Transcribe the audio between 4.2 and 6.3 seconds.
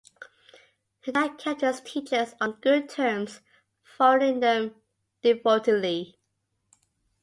them devotedly.